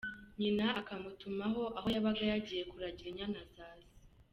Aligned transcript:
Nyina 0.39 0.67
akamutumaho 0.79 1.61
aho 1.77 1.87
yabaga 1.95 2.23
yagiye 2.31 2.63
kuragira 2.71 3.07
inyana 3.09 3.41
za 3.53 3.67
Se. 3.81 3.89